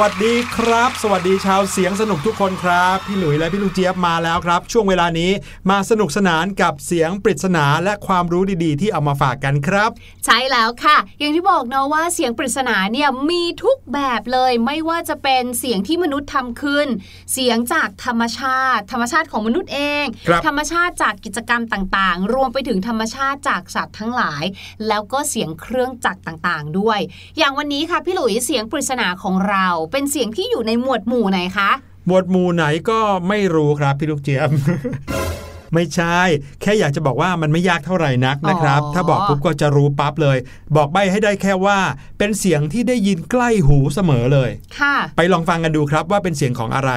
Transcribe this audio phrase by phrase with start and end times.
[0.00, 5.30] วัสดีครับ สวัสดีชาวเสียงสนุกทุกคนครับ พี่หลุยและพี่ลูกเจี๊ยบมาแล้วครับ ช่วงเวลานี้
[5.70, 9.90] มาสนุกสนานกับเสียงปริศนาและความรู้ดีๆ ที่เอามาฝากกันครับ
[10.24, 16.88] ใช่แล้วค่ะ อย่างที่บอกเนาะว่าเสียงปริศนาเนี่ยมีทุกแบบเลยไม่ว่าจะเป็นเสียงที่มนุษย์ทำขึ้น
[17.32, 24.44] เสียงจากธรรมชาติ ธรรมชาติของมนุษย์เองครับธรรมชาติจากกิจกรรมต่างๆ รวมไปถึงธรรมชาติจากสัตว์ทั้งหลาย
[24.88, 27.00] แล้วก็เสียงเครื่องจักรต่างๆ ด้วย
[27.38, 31.70] อย่างวันนี้ค่ะพี่หลุยเสียงปริศนาของเราเป็นเสียงที่อยู่ในหมวดหมู่ไหนคะ
[32.06, 34.50] หมวดหมู่ไหนก็ไม่รู้ครับพี่ลูกเจี๊ยบ
[35.74, 36.18] ไม่ใช่
[36.60, 40.38] แค่อยากจะบอกว่ามันไม่ยากเท่าไหร่นักนะครับอ๋อถ้าบอกปุ๊บก็จะรู้ปั๊บเลย
[40.76, 41.78] บอกใบให้ได้แค่ว่า
[42.18, 44.50] เป็นเสียงที่ได้ยินใกล้หูเสมอเลย
[44.80, 46.90] ค่ะ ไปลองฟังกันดูครับว่าเป็นเสียงของอะไร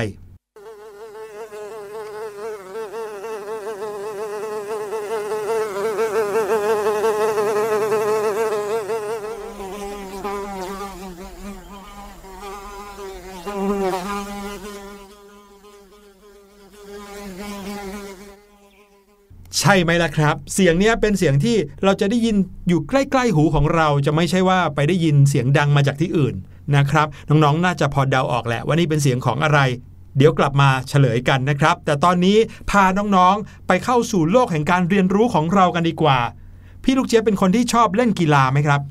[19.67, 22.35] ช่ไหมล่ะครับ เสียงเนี้ยเป็นเสียงที่เราจะได้ยิน
[22.67, 26.35] อยู่ใกล้ ๆ หูของเราจะไม่ใช่ว่าไปได้ยินเสียงดังมาจากที่อื่น
[26.75, 29.59] นะครับ น้องๆ น่าจะพอเดาออกแหละว่านี่เป็นเสียงของอะไร
[30.17, 32.37] เดี๋ยวกลับมาเฉลยกันนะครับ แต่ตอนนี้
[32.71, 36.19] พาน้องๆ ไปเข้าสู่โลกแห่งการเรียนรู้ของเรากันดีกว่า
[36.83, 38.81] พี่ลูกเจี๊ยบเป็นคนที่ชอบเล่นกีฬาไหมครับ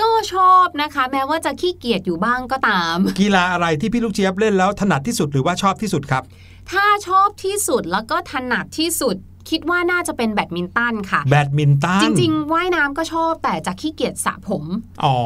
[0.00, 6.22] ก็ชอบนะคะ แม้ว่าจะขี้เกียจอยู่บ้างก็ตาม กีฬาอะไรที่พี่ลูกเจี๊ยบเล่นแล้วถนัดที่สุดหรือว่าชอบที่สุดครับ
[6.70, 9.16] ถ้าชอบที่สุดแล้วก็ถนัดที่สุด
[9.50, 14.64] คิดว่าน่าจะเป็นแบดมินตันค่ะแบดมินตันจริงๆว่ายน้ำก็ชอบแต่จะขี้เกียจสระผม
[15.04, 15.16] อ๋อ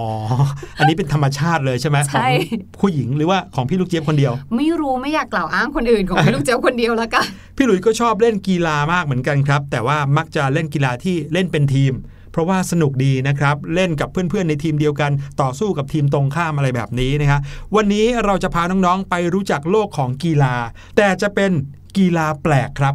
[0.79, 7.27] อันนี้เป็นธรรมชาติเลยใช่ไหมใช่ของผู้หญิงหรือว่าของพี่ลูกเจี๊ยบคนเดียว ไม่รู้ไม่อยากกล่าวอ้างคนอื่นของพี่ลูกเจ้าคนเดียวแล้วกัน
[7.57, 11.93] พี่หลุยส์ก็ชอบเล่นกีฬามากเหมือนกันครับ แต่ว่ามักจะเล่นกีฬาที่เล่นเป็นทีม
[12.33, 15.11] เพราะว่าสนุกดีนะครับ เล่นกับเพื่อนๆ ในทีมเดียวกัน
[15.41, 17.41] ต่อสู้กับทีมตรงข้ามอะไรแบบนี้นะครับ
[17.77, 20.55] วันนี้เราจะพาน้องๆ ไปรู้จักโลกของกีฬา
[20.97, 21.51] แต่จะเป็น
[21.97, 22.95] กีฬาแปลกครับ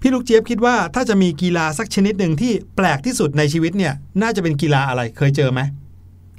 [0.00, 5.60] พี่ลูกเจี๊ยบคิดว่าถ้าจะมีกีฬาสักชนิดหนึ่งที่แปลกที่สุดในชีวิตเนี่ยน่าจะเป็นกีฬาอะไรเคยเจอไหม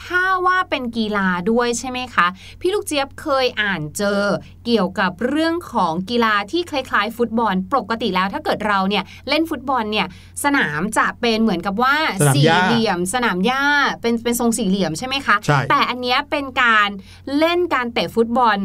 [0.08, 2.28] ถ้าว่าเป็นกีฬาด้วยใช่ไหมคะ
[2.62, 4.22] พี่ลูกเจี๊ยบเคยอ่านเจอ
[4.66, 10.08] เกี่ยวกับเรื่องของกีฬาที่คล้ายๆ ฟุตบอล ปกติแล้วถ้าเกิดเราเนี่ยเล่นฟุตบอลเนี่ย
[10.44, 13.64] สนามจะเป็นเหมือนกับว่าสนามสี่หญ้าเหลี่ยม สนามหญ้า
[14.02, 16.90] เป็นเป็นทรงสี่เหลี่ยมใช่ไหมคะใช่แต่อันเนี้ยเป็นการ
[17.38, 18.58] เล่นการเตะฟุตบอล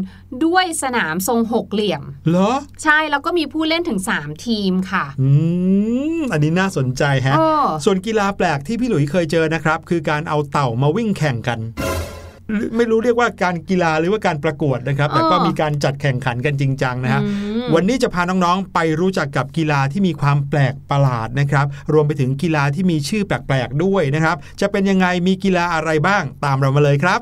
[0.44, 2.52] ด้วยสนามทรงหกเหลี่ยมเหรอ
[2.82, 5.30] ใช่แล้วก็มีผู้เล่นถึง 3 ทีมค่ะอื
[6.18, 11.58] มอันนี้น่าสนใจฮะเออส่วนกีฬาแปลกที่พี่หลุยเคยเจอนะครับคือการเอาเต่ามาวิ่งแข่งกัน
[12.50, 17.28] หรือไม่รู้เรียกว่าการกีฬาหรือว่าการประกวดนะครับ แต่ก็อ๋อมีการจัดแข่งขันกันจริงจังนะฮะอื
[17.68, 27.20] มวันนี้จะพาน้องๆไปรู้จักกับกีฬาที่มีความแปลกประหลาดนะครับ รวมไปถึงกีฬาที่มีชื่อแปลกๆด้วยนะครับ จะเป็นยังไงมีกีฬาอะไรบ้างตามเรามาเลยครับ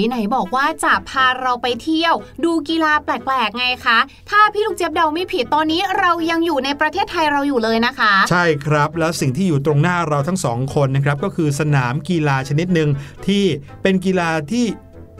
[0.00, 3.98] ยไหนบอกว่าจะพาเราไปเที่ยว ดูกีฬาแปลกๆไงคะ
[4.30, 12.88] ถ้าพี่ลูกเจี๊ยบเดาไม่ผิดตอนนี้เรายังอยู่ในประเทศไทยเราอยู่เลยนะคะ ใช่ครับ แล้วสิ่งที่อยู่ตรงหน้าเราทั้งสองคนนะครับก็คือสนามกีฬาชนิดหนึ่ง
[13.26, 13.44] ที่
[13.82, 14.66] เป็นกีฬาที่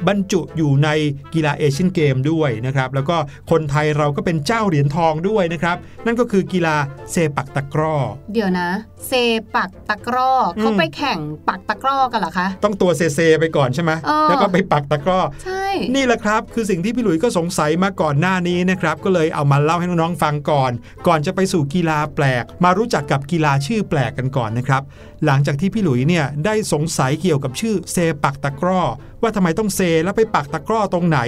[0.09, 0.89] บรรจุอยู่ใน
[1.35, 3.17] กีฬาเอเชียนเกมด้วยนะครับ แล้วก็
[3.51, 5.77] คนไทยเราก็เป็นเจ้าเหรียญทองด้วยนะครับ
[6.07, 6.77] นั่นก็คือกีฬา
[7.11, 7.97] เซปักตะกร้อ
[8.33, 8.69] เดี๋ยวนะ
[9.09, 9.13] เซ
[9.56, 11.19] ปักตะกร้อเขาอืมไปแข่ง
[11.49, 20.73] ปักตะกร้อกันเหรอคะ ต้องตัวเซเซไปก่อนใช่ไหมเออแล้วก็ไปปักตะกร้อใช่นี่แหละครับ คือสิ่งที่พี่หลุยส์ก็สงสัยมาก่อนหน้านี้นะครับ ก็เลยเอามาเล่าให้น้องๆฟังก่อน
[21.06, 24.82] ก่อนจะไปสู่กีฬาแปลก มารู้จักกับกีฬาชื่อแปลกกันก่อนนะครับ
[25.27, 28.81] หลังจากที่พี่หลุยส์เนี่ยได้สงสัยเกี่ยวกับชื่อเซปักตะกร้อ
[29.23, 31.19] ว่าทำไมต้องเซแล้วไปปักตะกร้อตรงไหน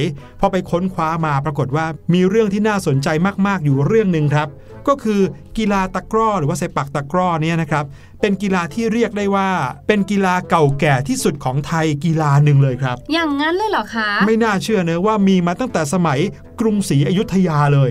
[0.40, 3.08] พอไปค้นคว้ามาปรากฏว่ามีเรื่องที่น่าสนใจ
[3.46, 4.48] มากๆอยู่เรื่องหนึ่งครับ
[4.88, 5.20] ก็คือ
[5.58, 7.84] กีฬาตะกร้อหรือว่าเซปักตะกร้อเนี่ยนะครับ
[8.20, 9.48] เป็นกีฬาที่เรียกได้ว่า
[9.88, 16.18] เป็นกีฬาเก่าแก่ที่สุดของไทยกีฬาหนึ่งเลยครับ อย่างนั้นเลยเหรอคะ ไม่น่าเชื่อเนอะว่ามีมาตั้งแต่สมัย
[16.60, 17.90] กรุงศรีอยุธยาเลย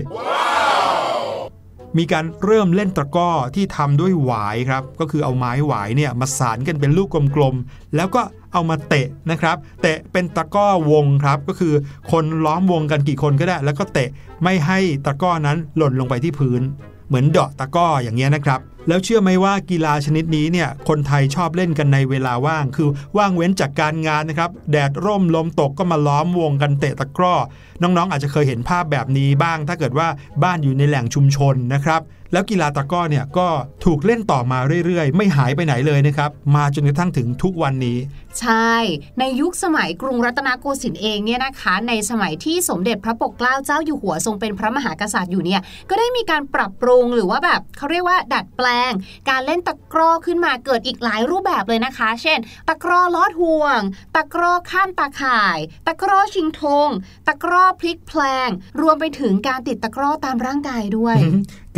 [1.98, 8.22] มีการเริ่มเล่นตะกร้อที่ทำด้วยหวายครับ ก็คือเอาไม้หวายเนี่ยมาสานกันเป็นลูกกลมๆแล้วก็
[8.54, 11.74] เอามาเตะนะครับเตะเป็นตะก้อวงครับก็คือ
[12.10, 14.08] คนล้อมวงกันกี่คนก็ได้ แล้วก็เตะ
[14.42, 16.62] ไม่ให้ตะก้อนั้นหล่นลงไปที่พื้น
[17.08, 27.34] เหมือนเดาะตะก้ออย่างเงี้ยนะครับแล้วเชื่อไหมว่ากีฬาชนิดนี้เนี่ยคนไทยชอบเล่นกันในเวลาว่าง คือว่างเว้นจากการงานนะครับ แดดร่มลมตกก็มาล้อมวงกันเตะตะกร้อ
[27.82, 30.08] น้องๆ อาจจะเคยเห็นภาพแบบนี้บ้าง ถ้าเกิดว่า
[30.42, 32.00] บ้านอยู่ในแหล่งชุมชนนะครับ
[32.32, 33.48] แล้วกีฬาตะกร้อเนี่ยก็
[33.84, 37.98] ถูกเล่นต่อมาเรื่อยๆ ไม่หายไปไหนเลยนะครับ มาจนกระทั่งถึงทุกวันนี้
[38.40, 38.74] ใช่
[39.18, 45.60] ในยุคสมัยกรุงรัตนโกสินทร์เองเนี่ยนะคะ ในสมัยที่สมเด็จพระปกเกล้าเจ้าอยู่หัวทรงเป็นพระมหากษัตริย์อยู่เนี่ย
[45.90, 48.92] ก็ได้มีการปรับปรุงหรือว่าแบบเขาเรียกว่า ดัดแปลง
[49.30, 52.38] การเล่นตะกร้อขึ้นมาเกิดอีกหลายรูปแบบเลยนะคะ เช่น
[52.68, 53.80] ตะกร้อลอดห่วง
[54.16, 56.88] ตะกร้อข้ามตาข่าย ตะกร้อชิงธง
[57.26, 58.48] ตะกร้อพลิกแพลง
[58.80, 61.16] รวมไปถึงการติดตะกร้อตามร่างกายด้วย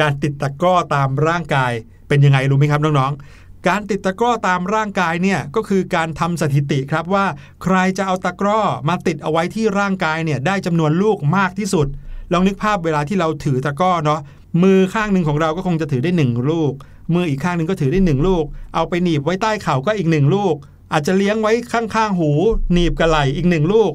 [0.00, 1.72] การติดตะกร้อตามร่างกาย
[2.08, 7.26] เป็นยังไงรู้ไหมครับน้องๆ การติดตะกร้อตามร่างกายเนี่ยก็คือการทำสถิติครับว่า
[7.62, 11.86] ใครจะเอาตะกร้อมาติดเอาไว้ที่ร่างกายเนี่ยได้จำนวนลูกมากที่สุด
[12.32, 14.20] ลองนึกภาพเวลาที่เราถือตะกร้อเนาะ
[14.62, 16.72] มือข้างหนึ่งของเราก็คงจะถือได้หนึ่งลูก
[17.14, 18.44] มืออีกข้างหนึ่งก็ถือได้หนึ่งลูก
[18.74, 20.54] เอาไปหนีบไว้ใต้เข่าก็อีกหนึ่งลูก
[20.92, 22.30] อาจจะเลี้ยงไว้ข้างๆหู
[22.72, 23.92] หนีบกระไหลอีกหนึ่งลูก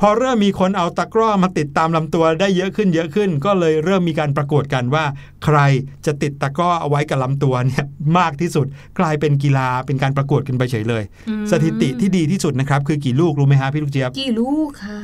[0.00, 5.04] พอเริ่มมีคนเอาตะกร้อมาติดตามลำตัวได้เยอะขึ้นเยอะขึ้น ก็เลยเริ่มมีการประกวดกันว่า
[5.44, 5.58] ใคร
[6.06, 7.84] จะติดตะกร้อเอาไว้กับลำตัวเนี่ย
[8.18, 8.66] มากที่สุด
[8.98, 14.98] กลายเป็นกีฬาเป็นการประกวดกันไปเฉยเลยอืมสถิติที่ดีที่สุดนะครับ คือกี่ลูกรู้ไหมฮะพี่ลูกเจี๊ยบกี่ลูกคะ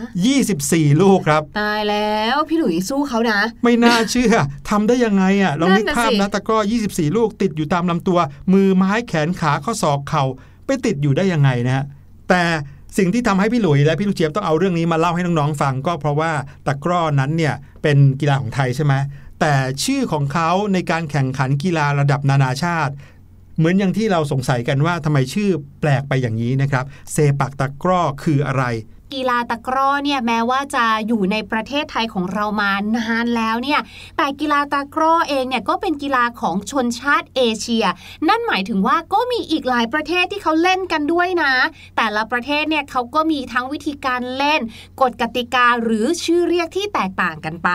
[0.49, 4.35] 24 ลูกครับ ตายแล้วพี่หลุยสู้เขานะ ไม่น่าเชื่อ
[4.71, 6.59] ทำได้ยังไงอะลองนึกนั่นน่ะภาพสินะตะกร้อ
[6.89, 8.19] 24 ลูกติดอยู่ตามลำตัว
[8.53, 10.25] มือไม้แขนขาข้อศอกเข่า
[10.67, 11.85] ไปติดอยู่ได้ยังไงนะฮะ
[12.29, 12.43] แต่
[12.99, 16.33] สิ่งที่ทำให้พี่หลุยและพี่ลูกเจี๊ยบต้องเอาเรื่องนี้มาเล่าให้น้องๆฟัง ก็เพราะว่า
[16.67, 18.95] ตะกร้อนั้นเนี่ยเป็นกีฬาของไทยใช่ไหม
[19.41, 22.93] แต่ชื่อของเขาในการแข่งขันกีฬาระดับนานาชาติ
[23.59, 28.65] เหมือนอย่างที่เราสงสัยกันว่าทำไมชื่อแปลกไปอย่างนี้นะครับ เซปักตะกร้อคืออะไร
[29.15, 33.81] กีฬาตะกร้อเนี่ยแม้ว่าจะอยู่ในประเทศไทยของเรามานานแล้วเนี่ย
[34.17, 37.87] แต่กีฬาตะกร้อเองเนี่ยก็เป็นกีฬาของชนชาติเอเชีย
[38.29, 41.53] นั่นหมายถึงว่าก็มีอีกหลายประเทศที่เขาเล่นกันด้วยนะ
[41.97, 44.61] แต่ละประเทศเนี่ยเขาก็มีทั้งวิธีการเล่น
[45.01, 47.71] กฎกติกาหรือชื่อเรียกที่แตกต่างกันไป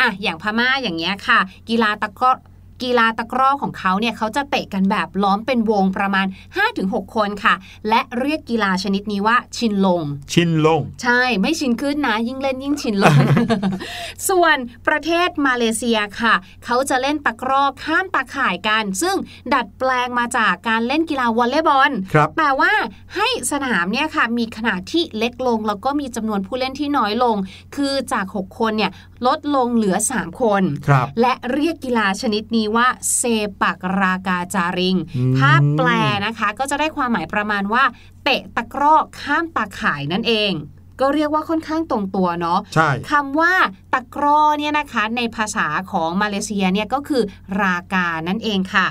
[0.00, 2.32] อะอย่างพม่าอย่างเงี้ยค่ะ กีฬาตะกร้อ
[2.82, 6.26] กีฬาตะกร้อของเขาเนี่ยเขาจะเตะกันแบบล้อมเป็นวงประมาณ
[6.70, 7.54] 5-6 คนค่ะ
[7.88, 10.02] และเรียกกีฬาชนิดนี้ว่าชินลง
[10.32, 13.16] ชินลง ใช่ไม่ชินขึ้นนะ ยิ่งเล่นยิ่งชินลง
[14.28, 14.56] ส่วน
[14.86, 19.16] ประเทศมาเลเซียค่ะ เขาจะเล่นตะกร้อข้ามตาข่ายกัน ซึ่ง
[19.54, 22.72] ดัดแปลงมาจากการเล่นกีฬาวอลเลย์บอลครับแต่ว่า
[23.16, 27.36] ให้สนามเนี่ยค่ะมีขนาดที่เล็กลง แล้วก็มีจำนวนผู้เล่นที่น้อยลง
[27.76, 28.92] คือจาก 6 คนเนี่ย
[29.26, 33.22] ลดลงเหลือ 3 คนครับและเรียกกีฬาชนิดนี้ว่าเซ
[33.62, 35.88] ปักรากาจาริงอืมถ้าแปล
[36.26, 37.84] นะคะก็จะได้ความหมายประมาณว่า
[38.24, 40.52] เตะตะกร้อข้ามตาข่ายนั่นเอง
[41.00, 43.52] ก็เรียกว่าค่อนข้างตรงตัวเนาะใช่คำว่า
[43.92, 47.22] ตะกร้อเนี่ยนะคะ ในภาษาของมาเลเซียเนี่ยก็คือ
[47.62, 48.88] รากานั่นเองค่ะ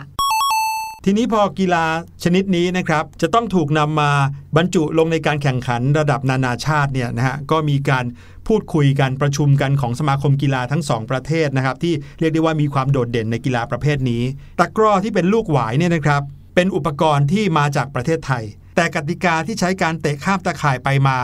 [1.07, 1.85] ทีนี้พอกีฬา
[2.24, 4.12] ชนิดนี้นะครับจะต้องถูกนำมา
[4.57, 8.05] บรรจุลงในการแข่งขันระดับนานาชาติเนี่ยนะฮะก็มีการ
[8.47, 14.24] พูดคุยกันประชุมกันของสมาคมกีฬาทั้งสองประเทศนะครับที่เรียกได้ว่ามีความโดดเด่นในกีฬาประเภทนี้
[14.59, 16.21] ตะกร้อที่เป็นลูกหวายเนี่ยนะครับ
[16.55, 18.43] เป็นอุปกรณ์ที่มาจากประเทศไทย
[18.75, 21.17] แต่กติกาที่ใช้การเตะข้ามตะข่ายไปมา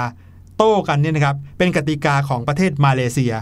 [0.58, 3.34] โต้กันเนี่ยนะครับเป็นกติกาของประเทศมาเลเซีย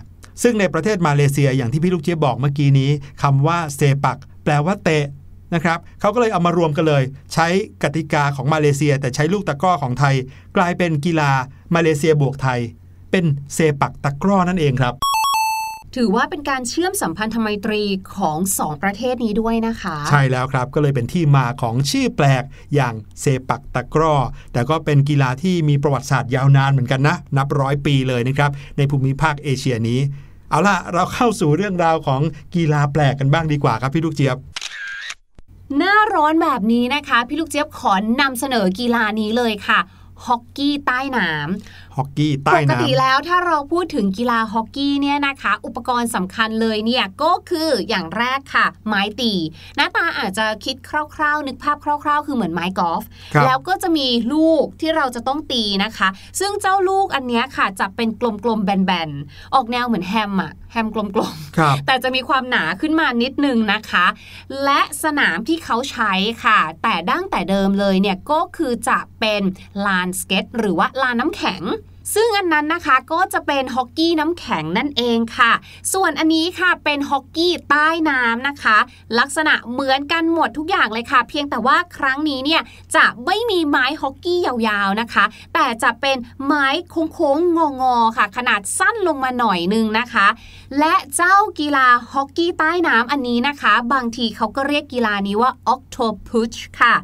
[0.43, 2.89] ซึ่งในประเทศมาเลเซียอย่างที่พี่ลูกเจี๊ยบบอกเมื่อกี้นี้
[3.21, 5.03] คำว่าเซปัก แปลว่าเตะ
[5.53, 7.03] นะครับเขาก็เลยเอามารวมกันเลย
[7.33, 7.47] ใช้
[7.83, 10.15] กติกาของมาเลเซีย แต่ใช้ลูกตะกร้อของไทย
[10.57, 11.31] กลายเป็นกีฬา
[11.75, 12.59] มาเลเซียบวกไทย
[13.11, 14.95] เป็นเซปักตะกร้อนั่นเองครับ
[15.95, 17.81] ถือว่าเป็นการเชื่อมสัมพันธไมตรี
[18.17, 22.43] ของสองประเทศนี้ด้วยนะคะ ใช่แล้วครับก็เลยเป็นที่มาของชื่อแปลก
[22.75, 24.15] อย่างเซปักตะกร้อ
[24.53, 29.99] แต่ก็เป็นกีฬาที่มีประวัติศาสตร์ยาวนานเหมือนกันนะ นับร้อยปีเลยนะครับในภูมิภาคเอเชียนี้
[30.49, 32.21] เอาล่ะเราเข้าสู่เรื่องราวของ
[32.55, 34.37] กีฬาแปลกกันบ้างดีกว่าครับพี่ลูกเจี๊ยบ
[35.77, 39.79] หน้าร้อนแบบนี้นะคะ พี่ลูกเจี๊ยบขอนำเสนอกีฬานี้เลยค่ะ
[40.25, 49.33] ฮอกกี้ใต้น้ำ ฮอกกี้ใต้ปกน้ำติแล้วถ้าเราพูดถึงกีฬาฮอกกี้เนี่ยนะคะ อุปกรณ์สำคัญเลยเนี่ยก็คืออย่างแรกค่ะ ไม้ตี
[49.75, 50.75] หน้าตาอาจจะคิด
[51.15, 53.03] คร่าวๆ นึกภาพคร่าวๆ คือเหมือนไม้กอล์ฟ
[53.45, 58.09] แล้วก็จะมีลูกที่เราจะต้องตีนะคะ ซึ่งเจ้าลูกอันนี้ค่ะจะเป็น
[58.43, 64.05] กลมๆแบนๆออกแนวเหมือนแฮมอะแฮมกลมๆแต่จะมีความหนาขึ้นมานิดนึงนะคะ
[64.63, 66.13] และสนามที่เขาใช้
[66.43, 69.41] ค่ะ แต่ดั้งแต่เดิมเลยเนี่ยก็คือจะเป็น
[69.85, 71.63] ลานสเก็ตหรือว่าลานน้ำแข็ง
[72.15, 75.51] ซึ่งอันนั้นนะคะก็จะเป็นฮอกกี้น้ำแข็งนั่นเองค่ะ
[75.93, 78.77] ส่วนอันนี้ค่ะเป็นฮอกกี้ใต้น้ำนะคะ
[79.19, 82.61] ลักษณะเหมือนกันหมดทุกอย่างเลยค่ะ เพียงแต่ว่าครั้งนี้เนี่ย
[82.95, 85.23] จะไม่มีไม้ฮอกกี้ยาวๆนะคะ
[85.53, 90.27] แต่จะเป็นไม้โค้งๆงอๆค่ะ ขนาดสั้นลงมาหน่อยนึงนะคะ
[90.79, 96.95] และเจ้ากีฬาฮอกกี้ใต้น้ำอันนี้นะคะ บางทีเขาก็เรียกกีฬานี้ว่า octopus ค่ะ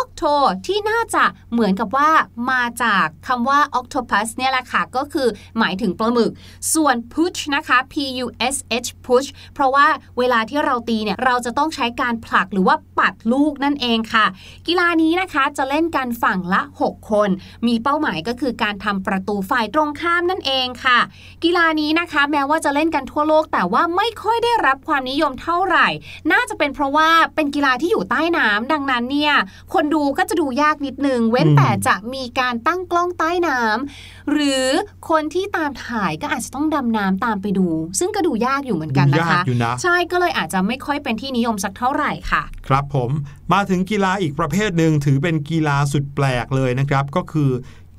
[0.00, 0.34] octo
[0.66, 2.10] ที่น่าจะเหมือนกับว่า
[2.50, 6.30] มาจากคำว่า octopus เนี่ยแหละค่ะ ก็คือหมายถึงปลาหมึก
[6.74, 9.86] ส่วน push นะคะ p u s h push เพราะว่า
[10.18, 14.26] เวลาที่เราตีเนี่ย เราจะต้องใช้การผลักหรือว่าปัดลูกนั่นเองค่ะ
[14.66, 17.28] กีฬานี้นะคะจะเล่นกันฝั่งละ 6 คน
[17.66, 20.98] มีเป้าหมายก็คือการทำประตูฝ่ายตรงข้ามนั่นเองค่ะ
[21.44, 25.88] กีฬานี้นะคะแม้ว่าจะเล่นกันทั่วโลก แต่ว่าไม่ค่อยได้รับความนิยมเท่าไหร่
[26.32, 29.34] น่าจะเป็นเพราะว่าเป็นกีฬาที่อยู่ใต้น้ำดังนั้นเนี่ย
[29.74, 34.64] คนดูก็จะดูยากนิดนึง เว้นอืมแต่จะมีการตั้งกล้องใต้น้ำหรือ
[35.10, 43.10] คนที่ตามถ่ายก็อาจจะต้องดำน้ำตามไปดู ซึ่งก็ดูยากอยู่เหมือนกันนะยากคะอยู่นะใช่ก็เลยอาจจะไม่ค่อยเป็นที่นิยมสักเท่าไหร่ค่ะ ครับผม
[43.52, 47.50] มาถึงกีฬาอีกประเภทหนึ่งถือเป็นกีฬาสุดแปลกเลยนะครับ ก็คือ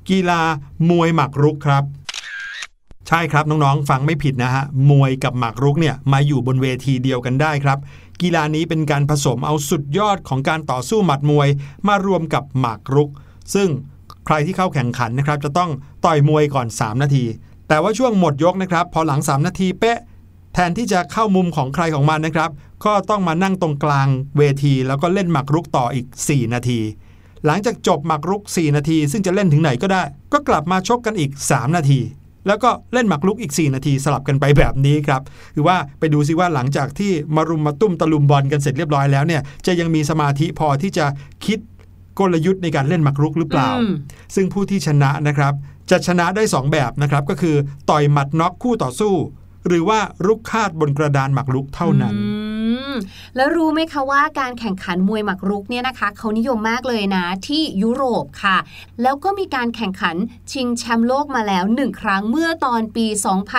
[0.09, 0.41] กีฬา
[0.89, 1.83] มวยหมากรุกครับ
[3.09, 7.77] ใช่ครับน้องๆ ฟังไม่ผิดนะฮะมวยกับหมากรุกเนี่ยมาอยู่บนเวทีเดียวกันได้ครับ
[8.21, 11.47] กีฬานี้เป็นการผสมเอาสุดยอดของการต่อสู้หมัดมวย
[11.87, 13.09] มารวมกับหมากรุก
[13.53, 13.69] ซึ่ง
[14.25, 15.71] ใครที่เข้าแข่งขันนะครับ จะต้อง
[16.05, 17.25] ต่อยมวยก่อน 3 นาที
[17.67, 19.99] แต่ว่าช่วงหมดยกนะครับ พอหลัง 3 นาทีเป๊ะ
[20.53, 22.51] แทนที่จะเข้ามุมของใครของมันนะครับ
[22.85, 24.07] ก็ต้องมานั่งตรงกลาง
[24.37, 26.79] เวที แล้วก็เล่นหมากรุกต่ออีก 4 นาที
[27.45, 30.03] หลังจากจบหมากรุก 4 นาที ซึ่งจะเล่นถึงไหนก็ได้
[30.33, 31.99] ก็กลับมาชกกันอีก 3 นาที
[32.47, 35.21] แล้วก็เล่นหมากรุกอีก 4 นาทีสลับกันไปแบบนี้ครับ
[35.55, 41.05] คือว่าไปดูซิว่าหลังจากที่มารุมมาตุ้มตะลุมบอลกันเสร็จเรียบร้อยแล้วเนี่ยจะยังมีสมาธิพอที่จะ
[41.45, 41.59] คิด
[42.19, 43.93] กลยุทธ์ในการเล่นหมากรุกหรือเปล่าอืม
[44.35, 45.53] ซึ่งผู้ที่ชนะนะครับ
[45.91, 47.55] จะชนะได้ 2 แบบนะครับ ก็คือ
[47.89, 49.13] ต่อยหมัดน็อกคู่ต่อสู้
[49.67, 52.34] หรือว่ารุกคาดบนกระดานหมากรุกเท่านั้นอืม
[53.35, 58.57] แล้วรู้ไหมคะว่าการแข่งขันมวยหมากรุกเนี่ยนะคะเขานิยมมากเลยนะที่ยุโรปค่ะ
[59.01, 60.15] แล้วก็มีการแข่งขัน
[60.51, 63.07] ชิงแชมป์โลกมาแล้วหนึ่งครั้งเมื่อตอนปี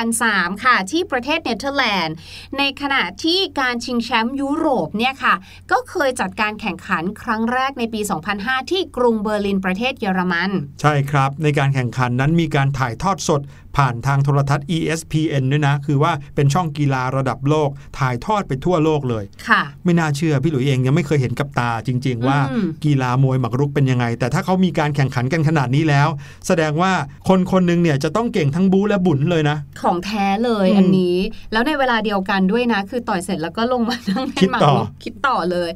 [0.07, 2.15] 2003 ค่ะ ที่ประเทศเนเธอร์แลนด์
[2.59, 5.35] ในขณะที่การชิงแชมป์ยุโรปเนี่ยค่ะ
[5.71, 8.01] ก็เคยจัดการแข่งขันครั้งแรกในปี
[8.37, 10.51] 2005 ที่กรุงเบอร์ลินประเทศเยอรมัน
[10.81, 13.41] ใช่ครับ ในการแข่งขันนั้นมีการถ่ายทอดสด
[13.77, 26.09] ผ่านทางโทรทัศน์ ESPN ด้วยนะ คือว่าเป็นช่องกีฬาระดับโลก ถ่ายทอดไปทั่วโลกเลย ค่ะ ไม่น่าเชื่อพี่หลุยเองยังไม่เคยเห็นกับตาจริง ๆ ว่าอืมกีฬามวยหมากรุกเป็นยังไง แต่ถ้าเขามีการแข่งขันกันขนาดนี้แล้ว
[26.47, 26.93] แสดงว่า
[27.29, 31.17] คนคนหนึงเนี่ยจะต้องเก่งทั้งบู๊และบุญเลยนะ ของแท้เลยอืมอันนี้
[31.53, 35.71] แล้วในเวลาเดียวกันด้วยนะ คือต่อยเสร็จแล้วก็ลงมานั่งเล่คินดหมากต่อรุกคิดต่อเลย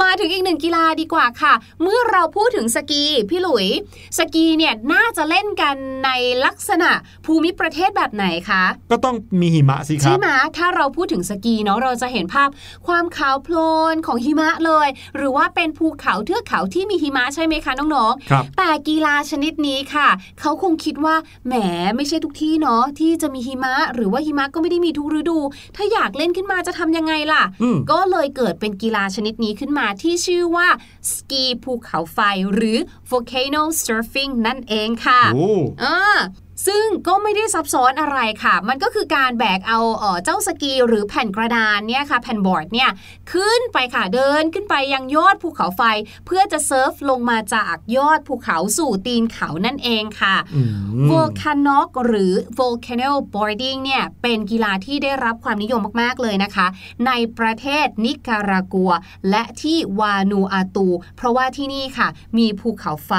[0.00, 3.66] มาถึงอีกหนึ่งกีฬาดีกว่าค่ะ เมื่อเราพูดถึงสกีพี่หลุย
[4.18, 6.10] สกีเนี่ยน่าจะเล่นกันใน
[6.44, 6.90] ลักษณะ
[7.26, 12.48] ภูมิประเทศแบบไหนคะ ก็ต้องมีหิมะสิคใช่รับไหมถ้าเราพูดถึงสกีเนาะเราจะเห็นภาพ
[12.86, 13.56] ความขาวโพล
[13.92, 20.08] นของหิมะเลย หรือว่าเป็นภูเขาเทือกเขาที่มีหิมะใช่ไหมคะน้องๆครับแต่กีฬาชนิดนี้ค่ะ
[20.40, 21.54] เขาคงคิดว่าแหม
[21.96, 25.38] ไม่ใช่ทุกที่เนาะที่จะมีหิมะ หรือว่าหิมะก็ไม่ได้มีทุกฤดู
[25.76, 30.68] ถ้าอยากเล่นขึ้นมาจะทำยังไงล่ะอืมก็เลยเกิดเป็นกีฬาชนิดนี้ขึ้นมาที่ชื่อว่า
[31.12, 32.18] สกีภูเขาไฟ
[32.52, 32.78] หรือ
[33.10, 35.52] volcano surfing นั่นเองค่ะโอ้
[35.82, 35.98] อ่า
[36.66, 42.90] ซึ่งก็ไม่ได้ซับซ้อนอะไรค่ะ มันก็คือการแบกเอาเอ่อเจ้าสกีหรือแผ่นกระดานเนี่ยค่ะแผ่นบอร์ดเนี่ย
[43.32, 45.82] ขึ้นไปค่ะเดินขึ้นไปยังยอดภูเขาไฟ
[46.26, 50.62] เพื่อจะเซิร์ฟลงมาจากยอดภูเขาสู่ตีนเขานั่นเองค่ะอื
[51.04, 56.66] ม Volcanic หรือ Volcano Boarding เนี่ยเป็นกีฬาที่ได้รับความนิยมมาก ๆ เลยนะคะ
[57.06, 58.92] ในประเทศนิการากัว
[59.30, 63.12] และที่วานูอาตู เพราะว่าที่นี่ค่ะ มีภูเขาไฟ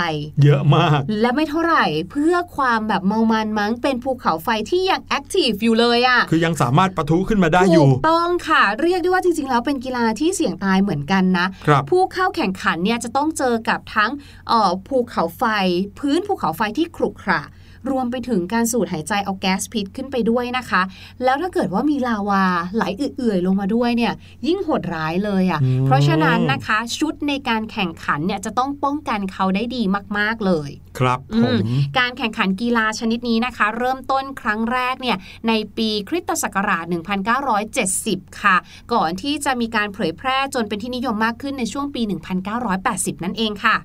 [0.44, 14.12] เยอะมาก และไม่เท่าไหร่เพื่อความแบบเมามันมั้งเป็นภูเขาไฟที่ยัง active อยู่เลยอะค่ะคือยังสามารถปะทุขึ้นมาได้อถูยู่กต้องค่ะ เรียกได้ว่าจริงๆแล้วเป็นกีฬาที่เสี่ยงตายเหมือนกันนะครับผู้เข้าแข่งขันเนี่ยจะต้องเจอกับทั้ง
[14.50, 15.44] เอ่อภูเขาไฟ
[16.00, 17.42] พื้นภูเขาไฟที่ขรุขระ
[17.90, 20.82] รวมไปถึงการสูดหายใจเอาแก๊สพิษขึ้นไปด้วยนะคะ
[21.24, 22.44] แล้วถ้าเกิดว่ามีลาวา
[22.76, 24.14] ไหลเอื่อยๆ ลงมาด้วยเนี่ย
[24.48, 29.84] ยิ่งโหดร้ายเลยอะ่ะอืมเพราะฉะนั้นนะคะชุดในการแข่งขันเนี่ยจะต้องป้องกันเขาได้ดี
[30.18, 30.70] มากๆเลย
[31.00, 35.18] ครับอืผมมการแข่งขันกีฬาชนิดนี้นะคะ เริ่มต้นครั้งแรกเนี่ย
[35.48, 36.86] ในปีคริสตศักราช
[37.62, 38.56] 1970 ค่ะ
[38.94, 42.02] ก่อนที่จะมีการเผยแพร่จนเป็นที่นิยมมากขึ้นในช่วงปี
[42.64, 43.76] 1980 นั่นเองค่ะ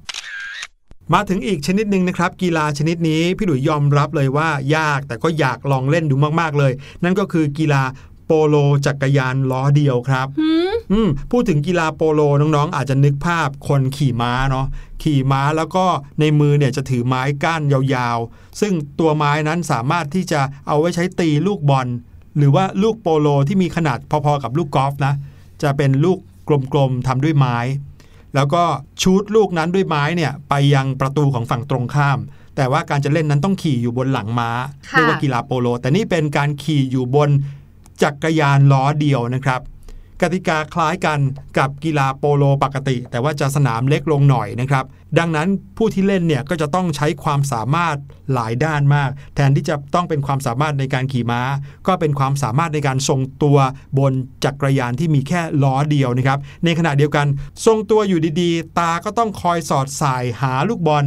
[1.15, 6.73] มาถึงอีกชนิดหนึ่งนะครับ กีฬาชนิดนี้พี่หลุยยอมรับเลยว่ายากแต่ก็อยากลองเล่นดูมากๆเลย
[7.05, 7.83] นั่นก็คือกีฬา
[8.27, 14.67] โปโลจักรยานล้อเดียวครับหืมอืมพูดถึงกีฬาโปโลน้องๆ อาจจะนึกภาพคนขี่ม้าเนาะ
[15.03, 15.85] ขี่ม้าแล้วก็
[16.21, 21.89] ในมือเนี่ยจะถือไม้ก้านยาวๆ ซึ่งตัวไม้นั้นสามารถที่จะเอาไว้ใช้ตีลูกบอล
[22.37, 25.15] หรือว่าลูกโปโลที่มีขนาดพอๆกับลูกกอล์ฟนะ
[25.63, 26.19] จะเป็นลูก
[26.73, 27.57] กลมๆทำด้วยไม้
[28.35, 28.63] แล้วก็
[29.03, 32.19] ชูดลูกนั้นด้วยไม้เนี่ยไปยังประตูของฝั่งตรงข้าม
[32.57, 34.51] แต่ว่าการจะเล่นนั้นต้องขี่อยู่บนหลังม้า
[34.91, 37.31] ค่ะเรียกว่ากีฬาโปโล แต่นี่เป็นการขี่อยู่บน
[38.03, 39.61] จักรยานล้อเดียวนะครับ
[40.23, 41.19] กติกาคล้ายกัน
[41.59, 44.85] กับกีฬาโปโลปกติ แต่ว่าจะสนามเล็กลงหน่อยนะครับ
[45.19, 47.97] ดังนั้นผู้ที่เล่นเนี่ยก็จะต้องใช้ความสามารถ
[48.33, 51.43] หลายด้านมาก แทนที่จะต้องเป็นความสามารถในการขี่ม้า
[51.87, 53.59] ก็เป็นความสามารถในการทรงตัว
[53.99, 54.13] บน
[54.45, 57.27] จักรยานที่มีแค่ล้อเดียวนะครับ ในขณะเดียวกัน
[57.67, 61.05] ทรงตัวอยู่ดีๆ ตาก็ต้องคอยสอดสายหาลูกบอล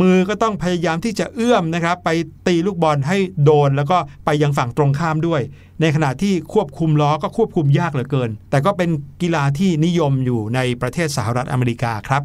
[0.00, 2.10] มือก็ต้องพยายามที่จะเอื้อมนะครับ ไป
[2.46, 5.40] ตีลูกบอลให้โดนแล้วก็ไปยังฝั่งตรงข้ามด้วย
[5.80, 8.90] ในขณะที่ควบคุมล้อก็ควบคุมยากเหลือเกิน แต่ก็เป็น
[9.22, 12.22] กีฬาที่นิยมอยู่ในประเทศสหรัฐอเมริกาครับ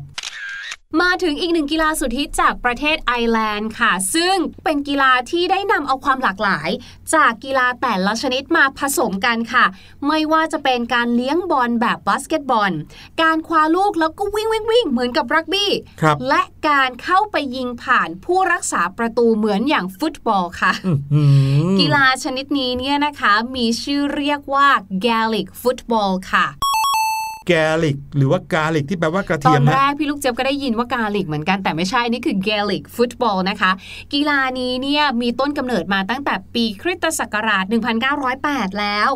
[1.01, 6.69] มาถึงอีกหนึ่งกีฬาสุดฮิตจากประเทศไอร์แลนด์ค่ะ ซึ่งเป็นกีฬาที่ได้นำเอาความหลากหลาย
[7.13, 9.65] จากกีฬาแต่ละชนิดมาผสมกันค่ะ
[10.08, 12.71] ไม่ว่าจะเป็นการเลี้ยงบอลแบบบาสเกตบอล
[13.21, 21.23] การคว้าลูกแล้วก็วิ่งวิ่งวิ่งเหมือนกับรักบี้ครับและการเข้าไปยิงผ่านผู้รักษาประตูเหมือนอย่างฟุตบอลค่ะอื้อหื
[21.65, 24.67] อกีฬาชนิดนี้เนี่ยนะคะมีชื่อเรียกว่า
[25.06, 26.47] Gaelic Football ค่ะ
[27.47, 33.71] Gaelic หรือว่ากาลิกที่แปลว่ากระตเทีอยมนนะแรกพี่ลูกเจี๊ยบก็ได้ยินว่า garlic เหมือนกันแต่ไม่ใช่นี่คือ Gaelic Football นะคะ
[34.13, 37.65] กีฬานี้เนี่ยมีต้นกำเนิดมาตั้งแต่ปีคริสตศักราช
[38.21, 39.10] 1908 แล้ว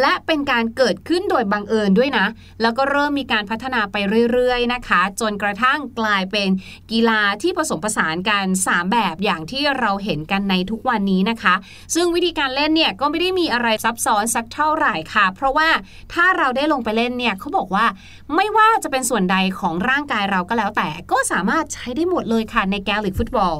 [0.00, 2.26] และเป็นการเกิดขึ้นโดยบังเอิญด้วยนะ
[2.62, 3.96] แล้วก็เริ่มมีการพัฒนาไป
[4.32, 6.48] เรื่อยๆนะคะ จนกระทั่งกลายเป็น
[6.92, 11.54] กีฬาที่ผสมผสานกัน 3 แบบอย่างที่เราเห็นกันในทุกวันนี้นะคะ
[11.94, 15.68] ซึ่งวิธีการเล่นเนี่ยก็ไม่ได้มีอะไรซับซ้อนสักเท่าไหร่ค่ะ เพราะว่า
[16.14, 17.86] ถ้าเราได้ลงไปเล่นเนี่ยเขาบอกว่า
[18.34, 23.54] ไม่ว่าจะเป็นส่วนใดของร่างกายเราก็แล้วแต่ก็สามารถใช้ได้หมดเลยค่ะในแกลิกฟุตบอล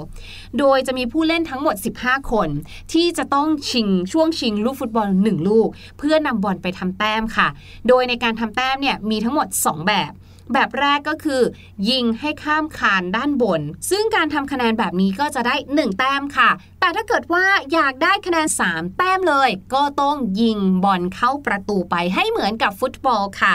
[0.58, 2.48] โดยจะมีผู้เล่นทั้งหมด 15 คน
[2.92, 7.48] ที่จะต้องชิงช่วงชิงลูกฟุตบอล 1 ลูก เพื่อนำบอลไปทำแต้มค่ะ
[7.88, 10.12] โดยในการทำแต้มเนี่ยมีทั้งหมด 2 แบบ
[10.52, 11.42] แบบแรกก็คือ
[11.90, 23.54] ยิงให้ข้ามคานด้านบน ซึ่งการทำคะแนนแบบนี้ก็จะได้ 1 แต้มค่ะ แต่ถ้าเกิดว่าอยากได้คะแนน 3 แต้มเลย ก็ต้องยิงบอลเข้าประตูไปให้เหมือนกับฟุตบอลค่ะ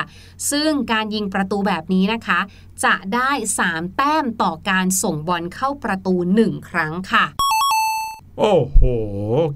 [0.52, 2.40] ซึ่งการยิงประตูแบบนี้นะคะ
[2.84, 3.32] จะได้
[3.64, 7.26] 3 แต้มต่อการส่งบอลเข้าประตู 1 ครั้งค่ะ
[8.40, 8.80] โอ้โห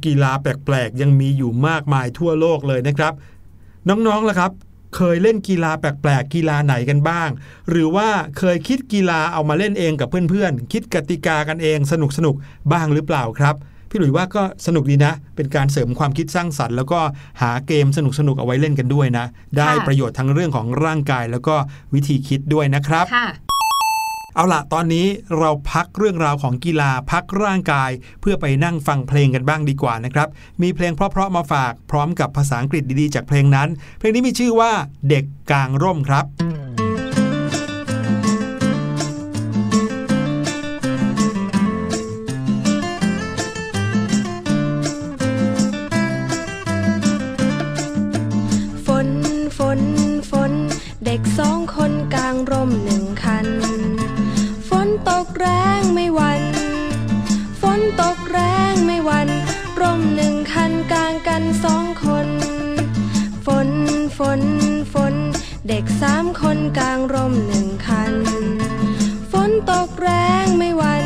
[0.06, 3.14] กีฬาแปลกๆ ยังมีอยู่มากมายทั่วโลกเลยนะครับ
[3.88, 4.52] น้องๆล่ะครับ
[4.96, 7.30] เคยเล่นกีฬาแปลกๆกีฬาไหนกันบ้าง
[7.70, 11.94] หรือว่าเคยคิดกีฬาเอามาเล่นเองกับเพื่อนๆ คิดกติกากันเองส
[12.26, 13.56] นุกๆบ้างหรือเปล่าครับ
[13.90, 17.00] พี่หลุยว่าก็สนุกดีนะ เป็นการเสริมความคิดสร้างสรรค์แล้วก็
[17.42, 19.26] หาเกมสนุกๆเอาไว้เล่นกันด้วยนะ
[19.58, 21.56] ได้ประโยชน์ทั้งเรื่องของร่างกายแล้วก็
[21.94, 23.28] วิธีคิดด้วยนะครับค่ะ
[24.36, 27.92] เอาล่ะตอนนี้เราพักเรื่องราวของกีฬาพักร่างกาย
[28.22, 30.28] เพื่อไปนั่งฟังเพลงกันบ้างดีกว่านะครับ
[30.62, 34.72] มีเพลงเพราะๆมาฝากพร้อมกับภาษาอังกฤษดีๆ จากเพลงนั้น เพลงนี้มีชื่อว่า
[35.10, 36.26] เด็กกลางร่มครับ
[48.86, 49.10] ฝน
[49.58, 49.82] ฝน
[50.32, 50.54] ฝน
[51.06, 53.48] เด็กสองคนกลางร่มหนึ่งคัน
[55.10, 55.48] ตกแร
[55.80, 56.42] งไม่หวัน
[57.62, 58.40] ฝนตกแร
[58.72, 59.30] งไม่หวัน
[59.82, 62.28] ร่มหนึ่งคันกลางกันสองคน
[63.46, 63.70] ฝน
[64.18, 64.42] ฝน
[64.94, 65.16] ฝน
[65.68, 68.14] เด็กสามคนกลางร่มหนึ่งคัน
[69.32, 70.10] ฝนตกแร
[70.44, 71.06] งไม่หวัน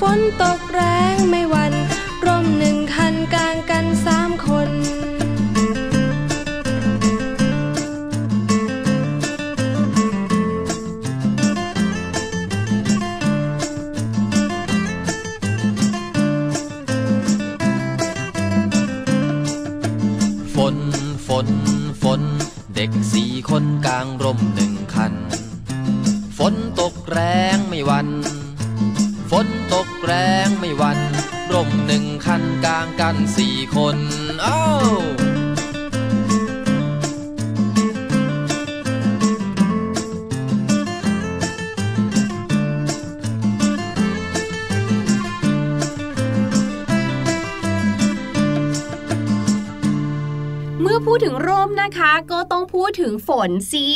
[0.00, 0.80] ฝนตกแร
[1.12, 1.72] งไม่หวัน
[2.26, 3.56] ร่มหนึ่งคันกลาง
[22.82, 25.14] ด็กสี่คนกลางร่มหนึ่งคัน
[26.38, 27.20] ฝนตกแร
[27.54, 28.08] งไม่วัน
[29.30, 30.12] ฝนตกแร
[30.44, 30.98] งไม่วัน
[31.52, 33.96] ร่มหนึ่งคันกลางกันสี่คน
[34.42, 34.62] เอ้า
[51.08, 53.86] พูดถึงร่มนะคะ ก็ต้องพูดถึงฝนสิ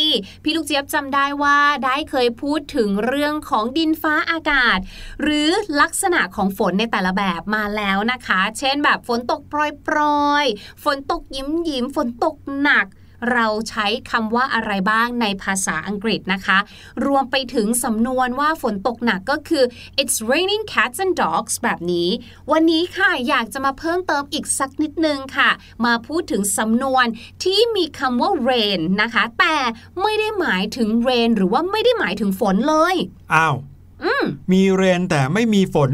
[0.43, 4.79] พี่ลูกเจี๊ยบจำได้ว่าได้เคยพูดถึงเรื่องของดินฟ้าอากาศ
[5.23, 5.49] หรือ
[5.81, 12.87] ลักษณะของฝนในแต่ละแบบมาแล้วนะคะ เช่นแบบฝนตกปรอยๆ ฝนตกยิ้มยิ้มฝนตกหนัก
[13.33, 16.59] เราใช้คำว่าอะไรบ้างในภาษาอังกฤษนะคะ
[17.07, 19.65] รวมไปถึงสำนวนว่าฝนตกหนักก็คือ
[20.01, 22.09] it's raining cats and dogs แบบนี้
[22.53, 25.51] วันนี้ค่ะอยากจะมาเพิ่มเติมอีกสักนิดนึงค่ะ
[25.85, 27.07] มาพูดถึงสำนวน
[27.45, 29.57] ที่มีคำว่า rain นะคะ แต่
[30.03, 32.97] ไม่ได้หมายถึง rain หรือว่าไม่ได้หมายถึงฝนเลย
[33.35, 33.57] อ้าว
[34.05, 35.91] อืมมีเรนแต่ไม่มีฝน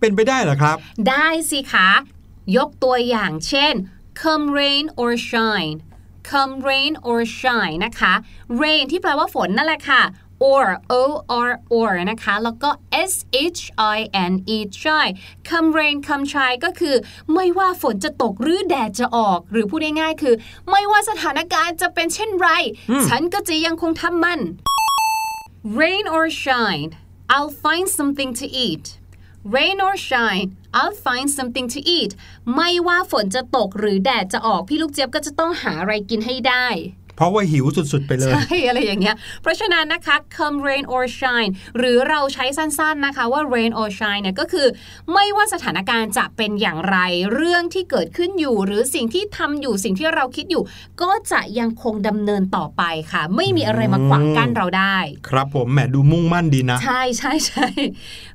[0.00, 0.76] เป็นไปได้เหรอครับ
[1.08, 1.88] ได้สิคะ
[2.56, 3.74] ยกตัวอย่างเช่น
[4.20, 5.78] come rain or shine
[6.30, 8.12] come rain or shine นะคะ
[8.62, 10.02] rain ที่แปลว่าฝนนั่นแหละค่ะ
[10.44, 10.66] or
[11.00, 11.02] o
[11.48, 12.70] r or นะคะ แล้วก็
[13.10, 13.12] s
[13.58, 13.62] h
[13.96, 13.98] i
[14.30, 15.14] n e shine
[15.48, 16.96] come rain come shine ก็คือ
[17.34, 20.34] ไม่ว่าฝนจะตกหรือแดดจะออก หรือพูดง่ายๆคือ
[20.70, 22.48] ไม่ว่าสถานการณ์จะเป็นเช่นไร
[23.08, 24.40] ฉันก็จะยังคงทำมัน
[25.80, 26.90] rain or shine
[27.34, 28.97] I'll find something to eat
[29.54, 32.12] rain or shine I'll find something to eat
[32.54, 36.66] ไม่ว่าฝนจะตกหรือแดดจะออกพี่ลูกเจี๊ยบก็จะต้องหาอะไรกินให้ได้
[37.18, 43.88] เพราะว่าหิวสุด ๆ ไปเลย ใช่ อะไรอย่างเงี้ย เพราะฉะนั้นนะคะ come rain or shine หรือเราใช้สั้น ๆ นะคะว่า rain or
[43.98, 44.66] shine เนี่ยก็คือ
[45.12, 46.98] ไม่ว่าสถานการณ์จะเป็นอย่างไร
[47.34, 50.62] เรื่องที่เกิดขึ้นอยู่ หรือสิ่งที่ทำอยู่สิ่งที่เราคิดอยู่
[51.02, 54.96] ก็จะยังคงดำเนินต่อไปค่ะ ไม่มีอะไรมาขวางกั้นเราได้
[55.28, 57.66] ครับผมแหมดูมุ่งมั่นดีนะ ใช่ใช่ใช่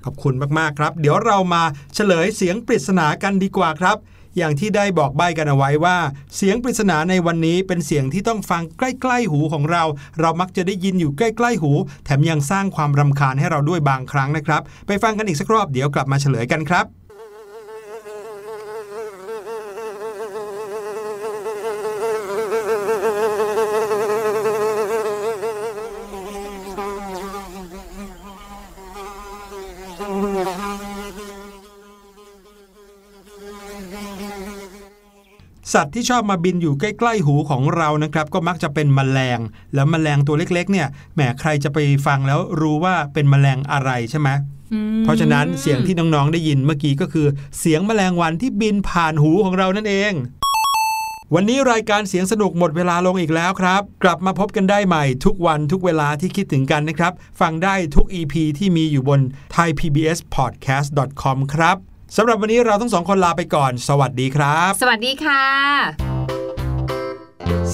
[0.06, 1.64] ขอบคุณมากๆครับ เดี๋ยวเรามา
[1.96, 3.98] เฉลยเสียงปริศนากันดีกว่าครับ
[4.38, 5.98] อย่างที่ได้บอกใบ้กันเอาไว้ว่า
[6.36, 9.84] เสียงปริศนาในวันนี้เป็นเสียงที่ต้องฟังใกล้ ๆ หูของเรา
[10.20, 11.72] เรามักจะได้ยินอยู่ใกล้ ๆ หู
[12.06, 16.86] แถมยังสร้างความรำคาญให้เราด้วยบางครั้งนะครับ ไปฟังกันอีกสักรอบเดี๋ยวกลับมาเฉลยกันครับ
[35.74, 39.40] สัตว์ที่ชอบมาบินอยู่ใกล้ ๆ หูของเรานะครับ ก็มักจะเป็นแมลง
[39.74, 44.30] แล้วแมลงตัวเล็ก ๆ เนี่ยแหมใครจะไปฟังแล้วรู้ว่าเป็นแมลงอะไรใช่ไหม
[45.02, 47.28] เพราะฉะนั้นเสียงที่น้อง ๆ ได้ยินเมื่อกี้ก็คือ
[47.60, 50.14] เสียงแมลงวันที่บินผ่านหูของเรานั่นเอง
[51.36, 59.20] วันนี้รายการเสียงสนุกหมดเวลาลงอีกแล้วครับ กลับมาพบกันได้ใหม่ทุกวันทุกเวลาที่คิดถึงกันนะครับ ฟังได้ทุก EP ที่มีอยู่บน
[59.56, 61.78] thaipbspodcast.com ครับ
[62.18, 65.44] สำหรับวันนี้เราทั้งสองคนลาไปก่อน สวัสดีครับ สวัสดีค่ะ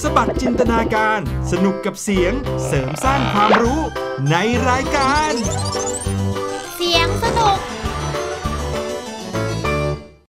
[0.00, 1.20] สบัดจินตนาการ
[1.52, 2.32] สนุกกับเสียง
[2.66, 3.80] เสริมสร้างความรู้
[4.30, 4.36] ใน
[4.68, 5.32] รายการ